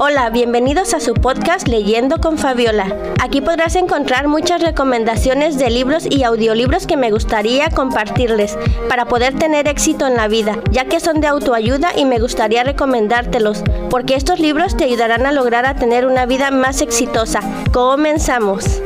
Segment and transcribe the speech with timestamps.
[0.00, 2.96] Hola, bienvenidos a su podcast Leyendo con Fabiola.
[3.20, 8.56] Aquí podrás encontrar muchas recomendaciones de libros y audiolibros que me gustaría compartirles
[8.88, 12.62] para poder tener éxito en la vida, ya que son de autoayuda y me gustaría
[12.62, 17.40] recomendártelos, porque estos libros te ayudarán a lograr tener una vida más exitosa.
[17.72, 18.80] Comenzamos.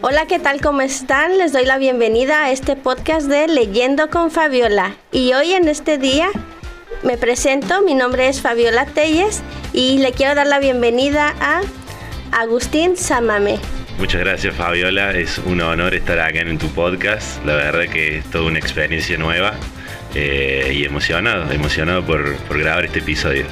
[0.00, 0.62] Hola, ¿qué tal?
[0.62, 1.36] ¿Cómo están?
[1.36, 4.96] Les doy la bienvenida a este podcast de Leyendo con Fabiola.
[5.12, 6.30] Y hoy en este día
[7.02, 9.42] me presento, mi nombre es Fabiola Telles
[9.72, 11.62] y le quiero dar la bienvenida a
[12.32, 13.58] Agustín Samame.
[13.98, 18.30] Muchas gracias Fabiola, es un honor estar acá en tu podcast, la verdad que es
[18.30, 19.54] toda una experiencia nueva
[20.14, 23.44] eh, y emocionado, emocionado por, grabar este episodio.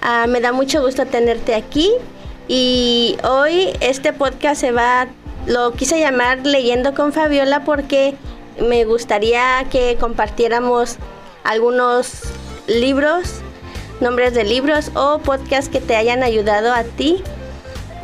[0.00, 1.90] Ah, me da mucho gusto tenerte aquí
[2.48, 5.08] y hoy este podcast se va,
[5.46, 8.14] lo quise llamar Leyendo con Fabiola porque
[8.60, 10.96] me gustaría que compartiéramos
[11.44, 12.22] algunos
[12.66, 13.42] libros,
[14.00, 17.22] nombres de libros o podcasts que te hayan ayudado a ti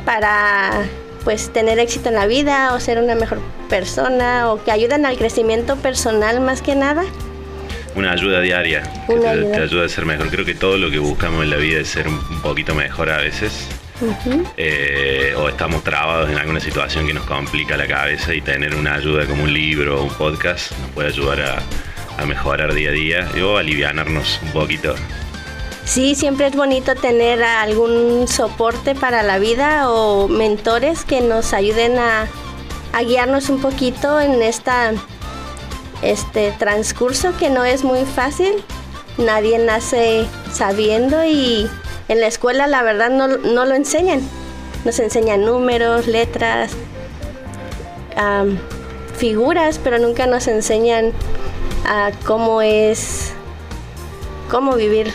[0.05, 0.85] para
[1.25, 5.17] pues tener éxito en la vida o ser una mejor persona o que ayuden al
[5.17, 7.05] crecimiento personal más que nada.
[7.97, 10.29] Una ayuda diaria que te, ayuda a ser mejor.
[10.29, 13.19] Creo que todo lo que buscamos en la vida es ser un poquito mejor a
[13.19, 13.69] veces.
[14.57, 18.95] Eh, o estamos trabados en alguna situación que nos complica la cabeza y tener una
[18.95, 21.63] ayuda como un libro o un podcast nos puede ayudar a,
[22.23, 24.95] a mejorar día a día o aliviarnos un poquito.
[25.85, 31.99] Sí, siempre es bonito tener algún soporte para la vida o mentores que nos ayuden
[31.99, 32.27] a,
[33.07, 34.93] guiarnos un poquito en esta
[36.01, 38.55] este transcurso que no es muy fácil.
[39.19, 41.69] Nadie nace sabiendo y
[42.09, 44.23] en la escuela la verdad no, lo enseñan.
[44.87, 46.73] Nos enseñan números, letras,
[49.17, 51.13] figuras, pero nunca nos enseñan
[51.87, 53.33] a cómo es,
[54.51, 55.13] cómo vivir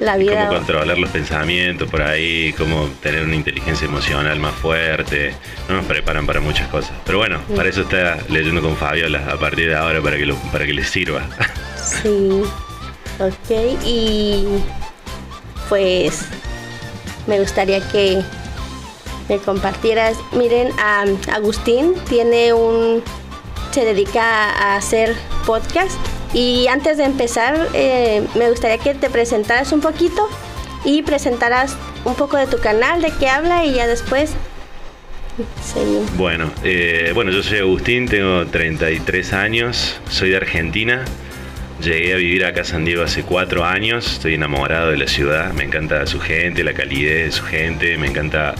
[0.00, 0.46] la vida.
[0.46, 5.34] Cómo controlar los pensamientos por ahí, cómo tener una inteligencia emocional más fuerte.
[5.68, 6.92] No nos preparan para muchas cosas.
[7.04, 10.34] Pero bueno, para eso está leyendo con Fabiola a partir de ahora para que, lo,
[10.50, 11.22] para que les sirva.
[12.02, 12.42] Sí.
[13.18, 14.46] Ok, y
[15.68, 16.24] pues
[17.26, 18.22] me gustaría que
[19.28, 20.16] me compartieras.
[20.32, 23.02] Miren, a Agustín tiene un
[23.70, 25.14] se dedica a hacer
[25.46, 25.98] podcast.
[26.32, 30.28] Y antes de empezar, eh, me gustaría que te presentaras un poquito
[30.84, 34.34] y presentaras un poco de tu canal, de qué habla y ya después
[36.16, 41.04] Bueno, eh, bueno, yo soy Agustín, tengo 33 años, soy de Argentina.
[41.82, 45.52] Llegué a vivir acá a San Diego hace cuatro años, estoy enamorado de la ciudad,
[45.54, 48.54] me encanta su gente, la calidez de su gente, me encanta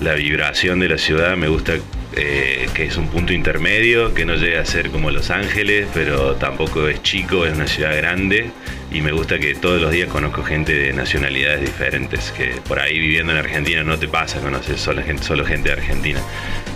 [0.00, 1.74] la vibración de la ciudad, me gusta
[2.16, 6.34] eh, que es un punto intermedio, que no llega a ser como Los Ángeles, pero
[6.34, 8.50] tampoco es chico, es una ciudad grande
[8.90, 12.98] y me gusta que todos los días conozco gente de nacionalidades diferentes, que por ahí
[12.98, 16.20] viviendo en Argentina no te pasa conocer solo gente, solo gente de Argentina.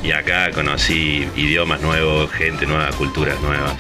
[0.05, 3.75] Y acá conocí idiomas nuevos, gente nueva, culturas nuevas.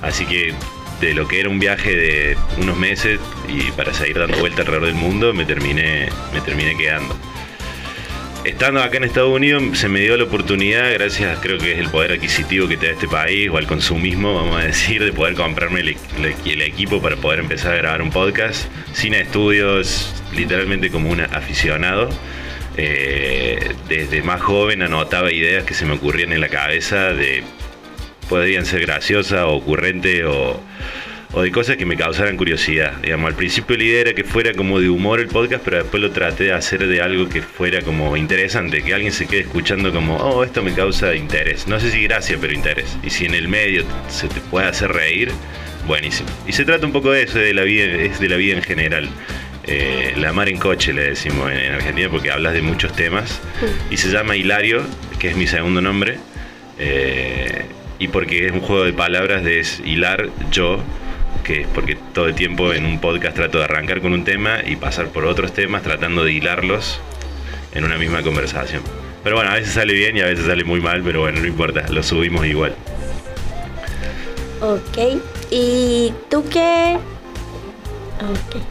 [0.00, 0.54] Así que
[1.00, 4.86] de lo que era un viaje de unos meses y para seguir dando vuelta alrededor
[4.86, 7.14] del mundo, me terminé, me terminé quedando
[8.44, 11.88] estando acá en Estados Unidos se me dio la oportunidad, gracias creo que es el
[11.88, 15.34] poder adquisitivo que te da este país o al consumismo, vamos a decir, de poder
[15.34, 21.20] comprarme el, equipo para poder empezar a grabar un podcast sin estudios, literalmente como un
[21.20, 22.08] aficionado.
[22.76, 27.44] Eh, desde más joven anotaba ideas que se me ocurrían en la cabeza de
[28.28, 30.60] podrían ser graciosas o ocurrentes o
[31.34, 32.92] o de cosas que me causaran curiosidad.
[33.02, 36.00] Digamos, al principio la idea era que fuera como de humor el podcast, pero después
[36.00, 39.92] lo traté de hacer de algo que fuera como interesante, que alguien se quede escuchando
[39.92, 41.66] como, oh, esto me causa interés.
[41.66, 42.96] No sé si gracia, pero interés.
[43.02, 45.32] Y si en el medio se te puede hacer reír,
[45.88, 46.28] buenísimo.
[46.46, 48.62] Y se trata un poco de eso, de la vida, es de la vida en
[48.62, 49.08] general.
[49.66, 53.40] Eh, la mar en coche le decimos en, Argentina porque hablas de muchos temas.
[53.90, 54.84] Y se llama Hilario,
[55.18, 56.18] que es mi segundo nombre.
[56.78, 57.64] Eh,
[57.98, 60.80] y porque es un juego de palabras de hilar yo
[61.44, 64.58] que es porque todo el tiempo en un podcast trato de arrancar con un tema
[64.66, 67.00] y pasar por otros temas tratando de hilarlos
[67.72, 68.82] en una misma conversación.
[69.22, 71.46] Pero bueno, a veces sale bien y a veces sale muy mal, pero bueno, no
[71.46, 72.74] importa, lo subimos igual.
[74.60, 75.20] Ok,
[75.50, 76.98] ¿y tú qué?
[78.20, 78.62] Ok.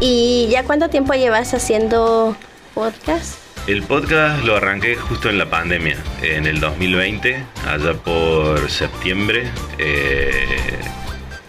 [0.00, 2.36] ¿Y ya cuánto tiempo llevas haciendo
[2.74, 3.43] podcast?
[3.66, 9.50] El podcast lo arranqué justo en la pandemia, en el 2020, allá por septiembre.
[9.78, 10.78] Eh,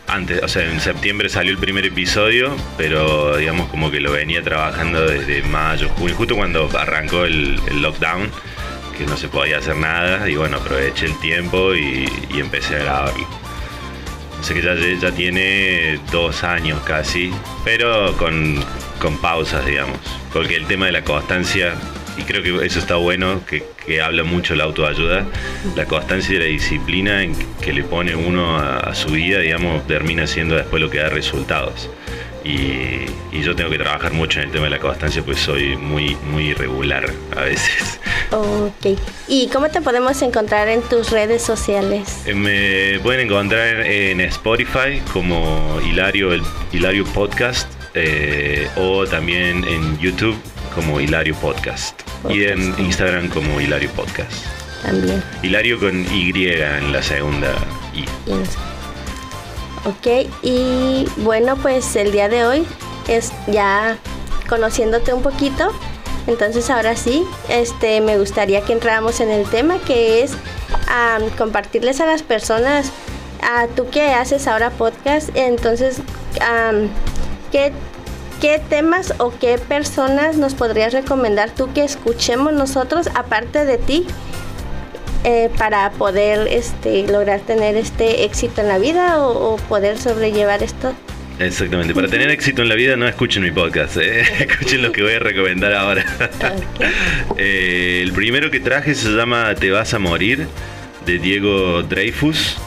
[0.08, 4.42] antes, o sea, en septiembre salió el primer episodio, pero digamos como que lo venía
[4.42, 8.32] trabajando desde mayo, junio, justo cuando arrancó el, lockdown,
[8.98, 12.80] que no se podía hacer nada, y bueno, aproveché el tiempo y, y empecé a
[12.80, 13.28] grabarlo.
[14.42, 17.34] sé que ya, ya tiene dos años casi,
[17.66, 18.64] pero con,
[19.02, 20.00] con pausas, digamos.
[20.32, 21.76] Porque el tema de la constancia
[22.18, 23.64] y creo que eso está bueno, que,
[24.02, 25.26] habla mucho la autoayuda,
[25.76, 30.26] la constancia y la disciplina en que le pone uno a, su vida, digamos, termina
[30.28, 31.90] siendo después lo que da resultados.
[32.44, 36.16] Y, yo tengo que trabajar mucho en el tema de la constancia, pues soy muy,
[36.32, 38.00] muy irregular a veces.
[38.32, 38.98] Ok.
[39.28, 42.24] ¿Y cómo te podemos encontrar en tus redes sociales?
[42.26, 46.42] Eh, me pueden encontrar en Spotify como Hilario, el
[46.72, 50.36] Hilario Podcast eh, o también en YouTube
[50.74, 52.05] como Hilario Podcast.
[52.30, 54.46] Y en Instagram como Hilario Podcast.
[54.84, 55.24] También.
[55.42, 57.54] Hilario con Y en la segunda
[57.94, 58.06] I.
[59.86, 62.66] Ok, y bueno, pues el día de hoy
[63.08, 63.98] es ya
[64.48, 65.72] conociéndote un poquito.
[66.28, 70.32] Entonces ahora sí, este, me gustaría que entráramos en el tema que es
[71.38, 72.92] compartirles a las personas,
[73.42, 75.98] a tú que haces ahora podcast, entonces,
[77.52, 77.74] ¿qué
[78.46, 84.06] ¿qué temas o qué personas nos podrías recomendar tú que escuchemos nosotros, aparte de ti,
[85.24, 90.94] eh, para poder este, lograr tener este éxito en la vida o, poder sobrellevar esto?
[91.40, 94.22] Exactamente, para tener éxito en la vida no escuchen mi podcast, ¿eh?
[94.48, 96.06] escuchen lo que voy a recomendar ahora.
[97.38, 100.46] Eh, el primero que traje se llama Te vas a morir,
[101.08, 102.58] de Diego Dreyfus.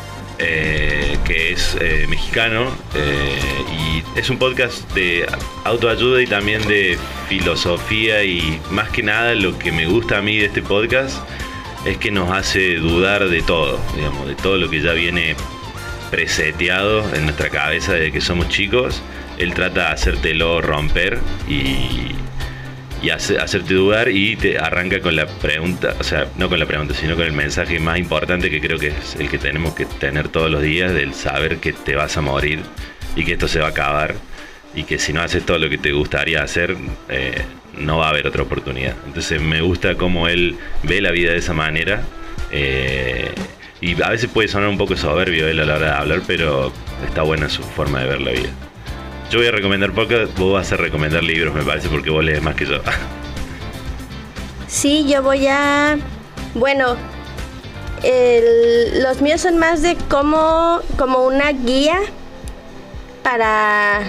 [0.40, 3.40] Eh, que es eh, mexicano eh,
[3.72, 5.26] y es un podcast de
[5.64, 6.96] autoayuda y también de
[7.28, 11.18] filosofía y más que nada lo que me gusta a mí de este podcast
[11.84, 15.34] es que nos hace dudar de todo, digamos, de todo lo que ya viene
[16.10, 19.02] preseteado en nuestra cabeza desde que somos chicos.
[19.38, 21.18] Él trata de hacértelo romper
[21.48, 22.12] y,
[23.02, 26.94] y hacerte dudar y te arranca con la pregunta, o sea, no con la pregunta,
[26.94, 30.28] sino con el mensaje más importante que creo que es el que tenemos que tener
[30.28, 32.60] todos los días, del saber que te vas a morir
[33.14, 34.14] y que esto se va a acabar
[34.74, 36.76] y que si no haces todo lo que te gustaría hacer,
[37.08, 37.42] eh,
[37.76, 38.94] no va a haber otra oportunidad.
[39.06, 42.02] Entonces me gusta cómo él ve la vida de esa manera.
[42.50, 43.30] Eh,
[43.80, 46.72] y a veces puede sonar un poco soberbio él a la hora de hablar, pero
[47.06, 48.50] está buena su forma de ver la vida.
[49.30, 52.40] Yo voy a recomendar podcast, vos vas a recomendar libros, me parece, porque vos lees
[52.40, 52.78] más que yo.
[54.66, 55.98] Sí, yo voy a...
[56.54, 56.96] Bueno,
[59.02, 61.98] los míos son más de cómo, como una guía
[63.22, 64.00] para,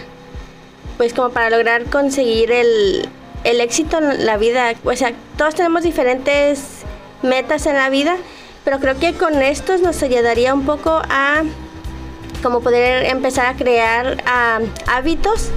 [0.96, 3.10] pues como para lograr conseguir el,
[3.44, 4.74] el éxito en la vida.
[4.86, 6.84] O sea, todos tenemos diferentes
[7.24, 8.16] metas en la vida,
[8.64, 11.44] pero creo que con estos nos ayudaría un poco a
[12.42, 14.24] como poder empezar a crear
[14.88, 15.50] hábitos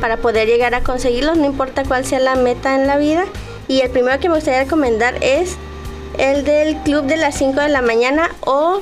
[0.00, 3.24] para poder llegar a conseguirlos, no importa cuál sea la meta en la vida.
[3.68, 5.56] Y el primero que me gustaría recomendar es
[6.18, 8.80] el del club de las 5 de la mañana o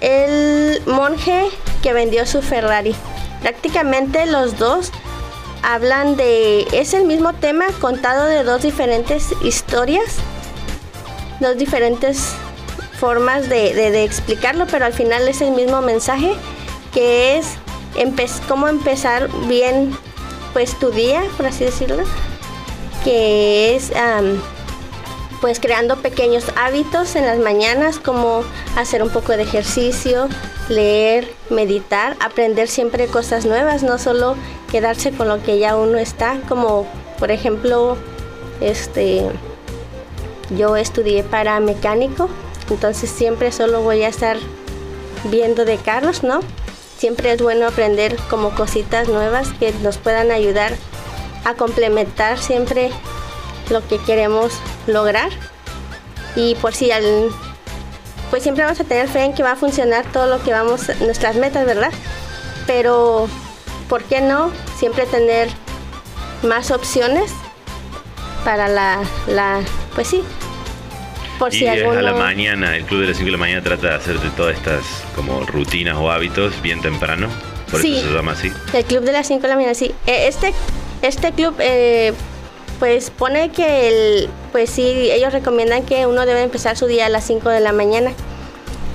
[0.00, 1.48] el monje
[1.82, 2.94] que vendió su Ferrari.
[3.40, 4.90] Prácticamente los dos
[5.62, 10.16] hablan de, es el mismo tema contado de dos diferentes historias,
[11.40, 12.34] dos diferentes
[12.98, 16.34] formas de, explicarlo, pero al final es el mismo mensaje
[16.92, 17.46] que es
[18.48, 19.96] cómo empezar bien
[20.52, 22.04] pues tu día, por así decirlo,
[23.04, 23.92] que es
[25.40, 28.44] pues creando pequeños hábitos en las mañanas como
[28.76, 30.28] hacer un poco de ejercicio,
[30.68, 34.36] leer, meditar, aprender siempre cosas nuevas, no solo
[34.70, 36.86] quedarse con lo que ya uno está, como
[37.18, 37.96] por ejemplo,
[38.60, 39.28] este
[40.56, 42.28] yo estudié para mecánico,
[42.70, 44.36] entonces siempre solo voy a estar
[45.24, 46.40] viendo de carros, ¿no?
[47.02, 50.72] Siempre es bueno aprender como cositas nuevas que nos puedan ayudar
[51.44, 52.92] a complementar siempre
[53.70, 54.52] lo que queremos
[54.86, 55.30] lograr.
[56.36, 57.32] Y por si al
[58.30, 60.96] pues siempre vamos a tener fe en que va a funcionar todo lo que vamos,
[61.00, 61.90] nuestras metas, ¿verdad?
[62.68, 63.26] Pero,
[63.88, 64.52] ¿por qué no?
[64.78, 65.48] Siempre tener
[66.44, 67.32] más opciones
[68.44, 69.60] para la, la
[69.96, 70.22] pues sí,
[71.50, 74.28] y a la mañana, el club de las 5 de la mañana trata de hacerte
[74.36, 74.84] todas estas
[75.16, 77.28] como rutinas o hábitos bien temprano.
[77.70, 78.52] Por eso se llama así.
[78.72, 79.92] El club de las 5 de la mañana, sí.
[80.06, 80.52] Eh, este,
[81.00, 82.12] este club, eh,
[82.78, 87.08] pues pone que el, pues sí, ellos recomiendan que uno debe empezar su día a
[87.08, 88.12] las 5 de la mañana.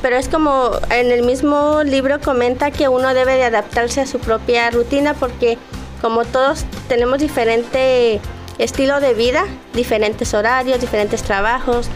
[0.01, 4.19] Pero es como en el mismo libro comenta que uno debe de adaptarse a su
[4.19, 5.57] propia rutina porque
[6.01, 8.21] como todos tenemos diferente
[8.59, 11.89] estilo de vida, diferentes horarios, diferentes trabajos,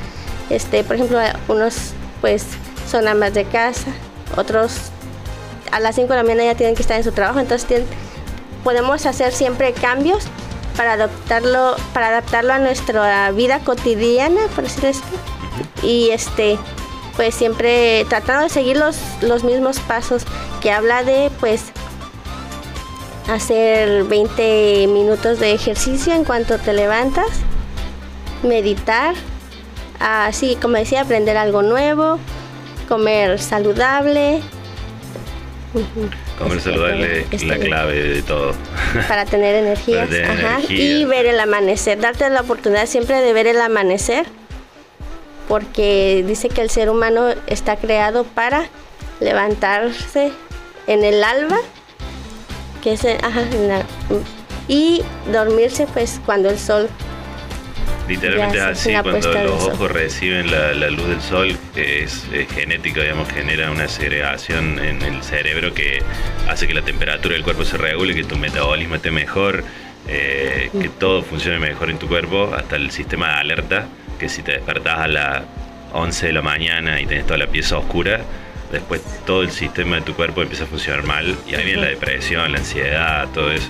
[0.52, 2.46] este, por ejemplo, unos pues
[2.90, 3.92] son amas de casa,
[4.38, 4.92] otros
[5.72, 7.84] a las 5 de la mañana ya tienen que estar en su trabajo, entonces
[8.64, 10.26] podemos hacer siempre cambios
[10.76, 15.08] para adaptarlo, para adaptarlo a nuestra vida cotidiana, por decir esto.
[15.84, 16.58] Y este,
[17.16, 20.24] pues siempre tratando de seguir los, los mismos pasos
[20.62, 21.66] que habla de pues
[23.30, 27.28] hacer 20 minutos de ejercicio en cuanto te levantas,
[28.44, 29.16] meditar,
[30.02, 32.20] así como decía, aprender algo nuevo,
[32.88, 34.42] comer saludable.
[36.38, 38.54] Comer saludable es la clave de todo.
[39.08, 40.10] Para tener energías.
[40.70, 44.26] Y ver el amanecer, darte la oportunidad siempre de ver el amanecer,
[45.48, 48.68] porque dice que el ser humano está creado para
[49.20, 50.32] levantarse
[50.88, 51.58] en el alba,
[52.84, 53.44] que es, ajá,
[54.68, 56.90] y dormirse pues cuando el sol
[58.08, 63.30] Literalmente es así, cuando los ojos reciben la, luz del sol, que es, genética, digamos,
[63.30, 66.02] genera una segregación en el cerebro que
[66.50, 69.64] hace que la temperatura del cuerpo se regule, que tu metabolismo esté mejor,
[70.08, 73.88] eh, que todo funcione mejor en tu cuerpo, hasta el sistema de alerta,
[74.20, 75.44] que si te despertás a las
[75.94, 78.22] 11 de la mañana y tenés toda la pieza oscura,
[78.72, 81.90] después todo el sistema de tu cuerpo empieza a funcionar mal y ahí viene la
[81.90, 83.70] depresión, la ansiedad, todo eso.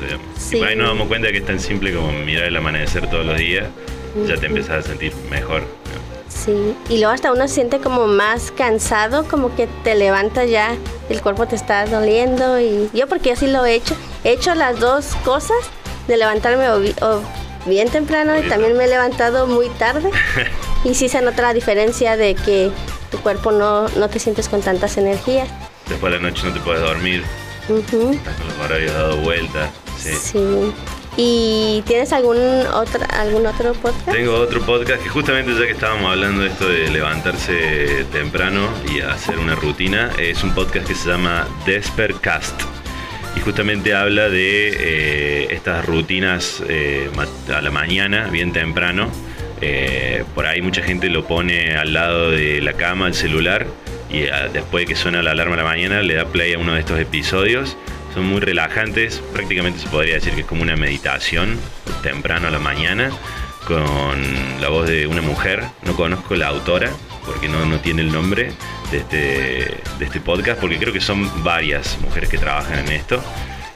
[0.52, 3.26] Y por ahí nos damos cuenta que es tan simple como mirar el amanecer todos
[3.26, 3.66] los días
[4.28, 5.64] ya te empiezas a sentir mejor.
[6.30, 10.76] Sí, y luego hasta uno se siente como más cansado, como que te levantas ya,
[11.10, 14.80] el cuerpo te está doliendo y yo porque así lo he hecho, he hecho las
[14.80, 15.58] dos cosas
[16.08, 16.66] de levantarme
[17.66, 20.10] bien temprano y también me he levantado muy tarde
[20.84, 22.72] y sí se nota la diferencia de que
[23.12, 25.50] tu cuerpo no, no te sientes con tantas energías.
[25.90, 27.24] Después de la noche no te puedes dormir,
[27.70, 29.70] estás con los horarios dado vuelta.
[29.98, 30.14] Sí.
[30.14, 30.74] sí.
[31.18, 32.38] ¿Y tienes algún
[32.74, 34.12] otro, algún otro podcast?
[34.12, 39.02] Tengo otro podcast que justamente ya que estábamos hablando de esto de levantarse temprano y
[39.02, 42.62] hacer una rutina, es un podcast que se llama Despercast.
[43.36, 47.10] Y justamente habla de eh, estas rutinas eh,
[47.54, 49.10] a la mañana, bien temprano.
[49.60, 53.68] Eh, por ahí mucha gente lo pone al lado de la cama, el celular,
[54.10, 56.58] y ah, después de que suena la alarma a la mañana le da play a
[56.58, 57.78] uno de estos episodios
[58.14, 61.58] son muy relajantes, prácticamente se podría decir que es como una meditación
[62.04, 63.12] temprano a la mañana
[63.66, 65.64] con la voz de una mujer.
[65.84, 66.92] No conozco la autora
[67.26, 68.52] porque no, no tiene el nombre
[68.92, 69.18] de este,
[70.00, 73.24] de este podcast, porque creo que son varias mujeres que trabajan en esto.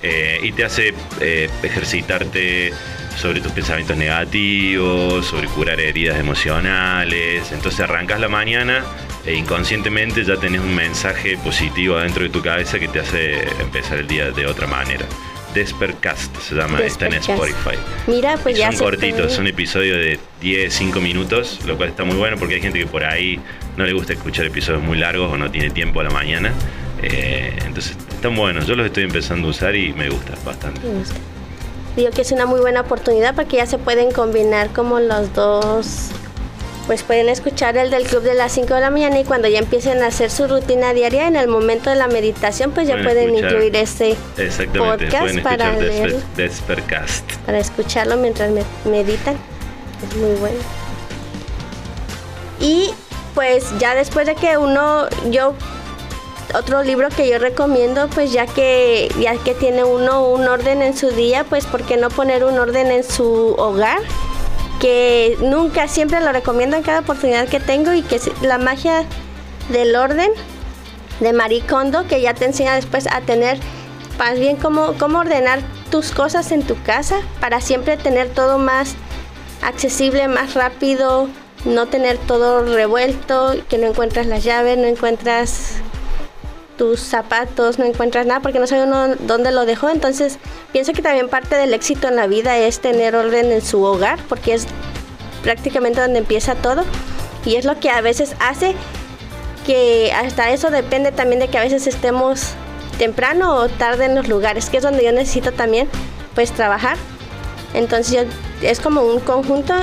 [0.08, 2.72] Eh, y te hace eh, ejercitarte
[3.18, 7.52] sobre tus pensamientos negativos, sobre curar heridas emocionales.
[7.52, 8.86] Entonces arrancas la mañana
[9.26, 13.98] e inconscientemente ya tenés un mensaje positivo dentro de tu cabeza que te hace empezar
[13.98, 15.08] el día de otra manera.
[15.56, 17.76] Despercast se llama, está en Spotify.
[18.06, 22.18] Mira, pues ya son cortitos, son episodios de 10, 5 minutos, lo cual está muy
[22.18, 23.40] bueno porque hay gente que por ahí
[23.76, 26.54] no le gusta escuchar episodios muy largos o no tiene tiempo a la mañana.
[27.02, 30.82] Eh, entonces están buenos, yo los estoy empezando a usar y me gusta bastante.
[31.96, 36.10] Digo que es una muy buena oportunidad porque ya se pueden combinar como los dos
[36.88, 39.60] pues pueden escuchar el del club de las 5 de la mañana y cuando ya
[39.60, 43.36] empiecen a hacer su rutina diaria en el momento de la meditación pues ya pueden,
[43.36, 44.16] incluir este
[44.76, 46.16] podcast para leer,
[47.46, 48.52] para escucharlo mientras
[48.86, 49.36] meditan.
[50.04, 50.58] Es muy bueno.
[52.60, 52.90] Y
[53.36, 55.56] pues ya después de que uno yo
[56.54, 60.96] otro libro que yo recomiendo pues ya que ya que tiene uno un orden en
[60.96, 64.02] su día pues por qué no poner un orden en su hogar
[64.80, 69.06] que nunca, siempre lo recomiendo en cada oportunidad que tengo y que es la magia
[69.70, 70.30] del orden
[71.20, 73.58] de Marie Kondo, que ya te enseña después a tener
[74.20, 75.60] más bien cómo, cómo ordenar
[75.90, 78.96] tus cosas en tu casa para siempre tener todo más
[79.62, 81.30] accesible, más rápido,
[81.64, 85.78] no tener todo revuelto, que no encuentras las llaves, no encuentras
[86.78, 88.86] tus zapatos, no encuentras nada porque no sabe
[89.20, 89.90] dónde lo dejó.
[89.90, 90.40] Entonces,
[90.72, 94.20] pienso que también parte del éxito en la vida es tener orden en su hogar
[94.28, 94.68] porque es
[95.44, 96.84] prácticamente donde empieza todo
[97.46, 98.76] y es lo que a veces hace
[99.66, 102.54] que hasta eso depende también de que a veces estemos
[102.98, 105.88] temprano o tarde en los lugares, que es donde yo necesito también
[106.34, 106.98] pues trabajar.
[107.74, 108.28] Entonces
[108.62, 109.74] es como un conjunto,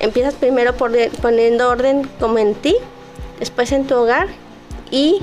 [0.00, 2.76] empiezas primero por, poniendo orden como en ti,
[3.38, 4.28] después en tu hogar
[4.90, 5.20] y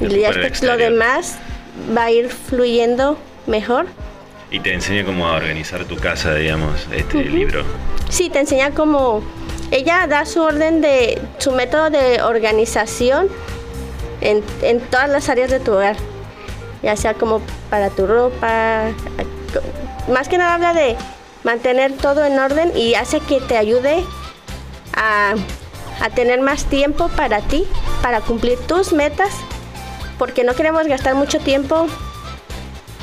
[0.00, 0.32] y ya
[0.62, 1.36] lo demás
[1.96, 3.86] va a ir fluyendo mejor.
[4.50, 7.64] Y te enseña cómo organizar tu casa, digamos, este libro.
[8.08, 9.22] Sí, te enseña cómo...
[9.70, 11.20] Ella da su orden de...
[11.38, 13.28] su método de organización
[14.20, 15.96] en, en todas las áreas de tu hogar.
[16.82, 18.90] Ya sea como para tu ropa.
[20.08, 20.96] Más que nada habla de
[21.42, 24.04] mantener todo en orden y hace que te ayude
[24.94, 25.34] a,
[26.00, 27.66] a tener más tiempo para ti,
[28.02, 29.32] para cumplir tus metas
[30.18, 31.86] porque no queremos gastar mucho tiempo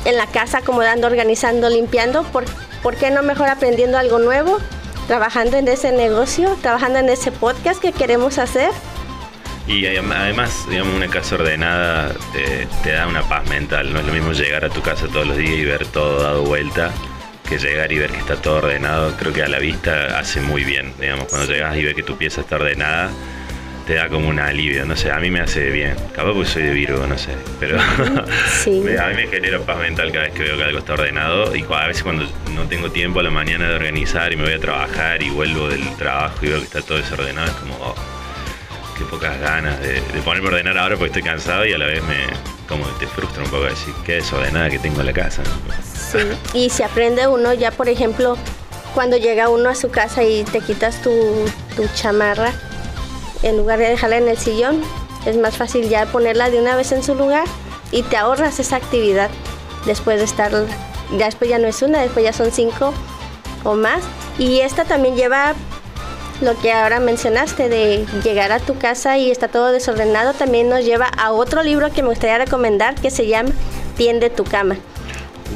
[0.06, 2.24] en la casa acomodando, organizando, limpiando.
[2.24, 2.46] ¿Por,
[2.82, 4.58] ¿Por, qué no mejor aprendiendo algo nuevo?
[5.08, 8.72] Trabajando en ese negocio, trabajando en ese podcast que queremos hacer.
[9.68, 12.14] Y además, digamos, una casa ordenada
[12.84, 13.94] te, da una paz mental.
[13.94, 16.44] No es lo mismo llegar a tu casa todos los días y ver todo dado
[16.44, 16.92] vuelta
[17.48, 19.14] que llegar y ver que está todo ordenado.
[19.18, 20.94] Creo que a la vista hace muy bien.
[21.00, 23.12] Digamos, cuando llegas y ves que tu pieza está ordenada,
[23.86, 24.86] te da como un alivio.
[24.86, 25.96] No sé, a mí me hace bien.
[26.16, 27.32] Capaz porque soy de Virgo, no sé.
[27.60, 31.56] Pero a mí me genera paz mental cada vez que veo que algo está ordenado.
[31.56, 34.54] Y a veces cuando no tengo tiempo a la mañana de organizar y me voy
[34.54, 37.76] a trabajar y vuelvo del trabajo y veo que está todo desordenado, es como.
[37.76, 37.96] Oh,
[39.06, 42.28] pocas ganas de, ponerme a ordenar ahora porque estoy cansado y a la vez me
[42.68, 45.44] como te frustra un poco decir qué desordenada que tengo en la casa.
[45.84, 46.20] Sí,
[46.54, 48.38] y si aprende uno ya, por ejemplo,
[48.94, 51.12] cuando llega uno a su casa y te quitas tu,
[51.76, 52.54] tu chamarra,
[53.44, 54.82] en lugar de dejarla en el sillón,
[55.26, 57.46] es más fácil ya ponerla de una vez en su lugar
[57.92, 59.30] y te ahorras esa actividad
[59.86, 60.52] después de estar,
[61.18, 62.94] ya después ya no es una, después ya son cinco
[63.64, 64.02] o más.
[64.38, 65.54] Y esta también lleva
[66.42, 70.84] lo que ahora mencionaste de llegar a tu casa y está todo desordenado, también nos
[70.84, 73.52] lleva a otro libro que me gustaría recomendar que se llama
[73.96, 74.78] Tiende tu cama.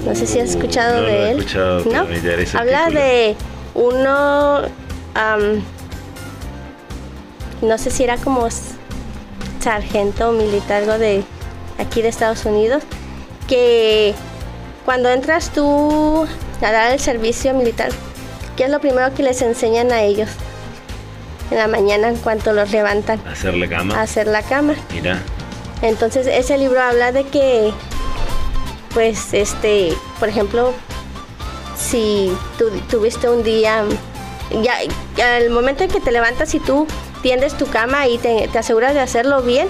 [0.05, 1.45] No sé si has escuchado de él.
[1.91, 2.05] ¿No?
[2.59, 3.35] Habla de
[3.73, 4.61] uno,
[7.61, 8.47] no sé si era como
[9.59, 11.23] sargento militar, algo de
[11.79, 12.83] aquí de Estados Unidos,
[13.47, 14.13] que
[14.85, 16.27] cuando entras tú
[16.61, 17.89] a dar el servicio militar,
[18.55, 20.29] ¿qué es lo primero que les enseñan a ellos?
[21.51, 23.21] en la mañana en cuanto los levantan.
[23.27, 24.01] Hacer la cama.
[24.01, 24.75] Hacer la cama.
[24.91, 25.21] Mira.
[25.81, 27.71] Entonces ese libro habla de que,
[28.93, 30.73] pues, este, por ejemplo,
[31.77, 33.83] si tú tuviste un día,
[34.61, 36.87] ya, al momento en que te levantas y tú
[37.25, 39.67] tiendes tu cama y te, aseguras de hacerlo bien,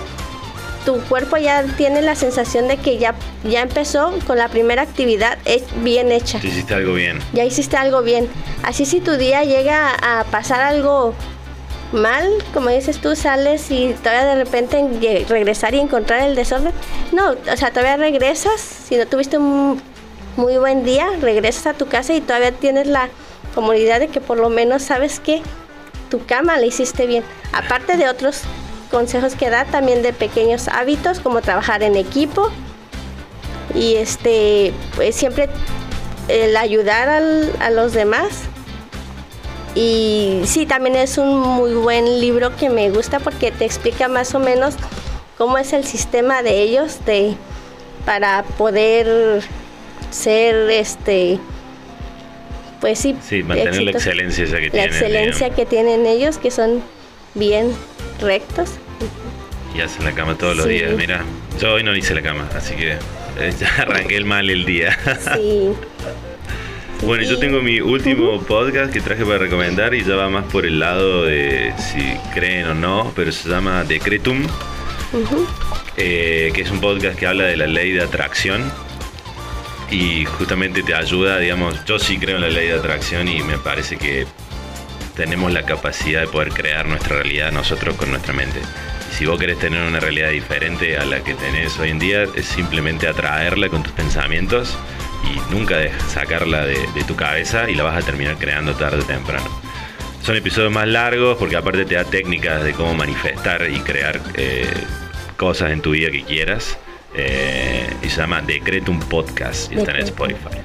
[0.85, 5.37] tu cuerpo ya tiene la sensación de que ya, ya empezó con la primera actividad
[5.45, 6.39] es bien hecha.
[6.43, 7.19] hiciste algo bien.
[7.31, 8.27] Ya hiciste algo bien.
[8.61, 11.13] Así si tu día llega a pasar algo
[11.93, 16.73] mal, como dices tú, sales y todavía de repente regresar y encontrar el desorden.
[17.13, 19.81] No, o sea, todavía regresas, si no tuviste un
[20.35, 23.07] muy buen día, regresas a tu casa y todavía tienes la
[23.53, 25.41] comodidad de que por lo menos sabes que
[26.09, 27.23] tu cama la hiciste bien.
[27.53, 28.41] Aparte de otros
[28.91, 32.49] consejos que da, también de pequeños hábitos como trabajar en equipo
[33.73, 35.49] y este, pues siempre
[36.27, 37.09] el ayudar
[37.59, 38.47] a los demás
[39.75, 44.33] y sí, también es un muy buen libro que me gusta porque te explica más
[44.33, 44.75] o menos
[45.37, 47.35] cómo es el sistema de ellos de
[48.05, 49.43] para poder
[50.11, 51.39] ser este
[52.79, 56.81] pues sí, sí mantener la excelencia esa que la excelencia que tienen ellos que son
[57.33, 57.71] bien
[58.19, 58.71] rectos.
[59.75, 61.23] Y hacen la cama todos los días mira.
[61.59, 64.97] Yo hoy no hice la cama así que eh, ya arranqué el mal el día.
[65.35, 65.69] Sí.
[67.01, 70.65] Bueno, yo tengo mi último podcast que traje para recomendar y ya va más por
[70.65, 71.99] el lado de si
[72.33, 74.47] creen o no, pero se llama Decretum,
[75.97, 78.71] eh, que es un podcast que habla de la ley de atracción
[79.91, 83.57] y justamente te ayuda, digamos, yo sí creo en la ley de atracción y me
[83.57, 84.25] parece que
[85.15, 88.59] tenemos la capacidad de poder crear nuestra realidad nosotros con nuestra mente.
[89.11, 92.23] Y si vos querés tener una realidad diferente a la que tenés hoy en día,
[92.23, 94.77] es simplemente atraerla con tus pensamientos
[95.23, 99.45] y nunca sacarla de, tu cabeza y la vas a terminar creando tarde o temprano.
[100.21, 104.67] Son episodios más largos porque aparte te da técnicas de cómo manifestar y crear eh,
[105.37, 106.77] cosas en tu vida que quieras.
[107.17, 110.57] Eh, y se llama Decretum Podcast y está en Spotify.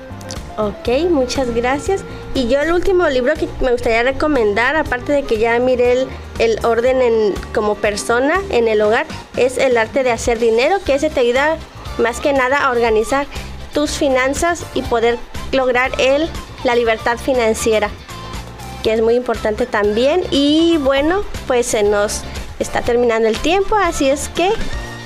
[0.57, 2.05] Ok, muchas gracias.
[2.35, 6.09] Y yo el último libro que me gustaría recomendar, aparte de que ya miré el,
[6.39, 10.95] el orden en, como persona en el hogar, es El arte de hacer dinero, que
[10.95, 11.57] ese te ayuda
[11.99, 13.27] más que nada a organizar
[13.73, 15.19] tus finanzas y poder
[15.53, 16.29] lograr el,
[16.65, 17.89] la libertad financiera,
[18.83, 20.25] que es muy importante también.
[20.31, 22.23] Y bueno, pues se nos
[22.59, 24.51] está terminando el tiempo, así es que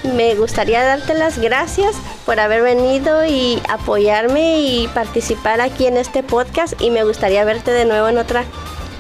[0.05, 6.23] me gustaría darte las gracias por haber venido y apoyarme y participar aquí en este
[6.23, 8.45] podcast y me gustaría verte de nuevo en otra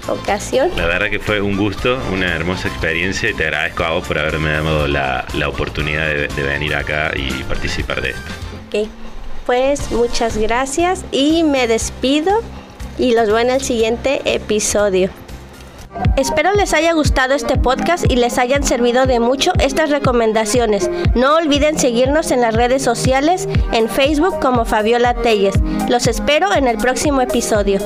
[0.08, 0.70] ocasión.
[0.76, 4.18] La verdad que fue un gusto, una hermosa experiencia y te agradezco a vos por
[4.18, 8.32] haberme dado la, la oportunidad de, de, venir acá y participar de esto.
[8.68, 8.90] Okay
[9.46, 12.32] pues muchas gracias y me despido
[12.98, 15.10] y los veo en el siguiente episodio.
[16.16, 20.90] Espero les haya gustado este podcast y les hayan servido de mucho estas recomendaciones.
[21.14, 25.54] No olviden seguirnos en las redes sociales, en Facebook como Fabiola Telles.
[25.88, 27.80] Los espero en el próximo episodio.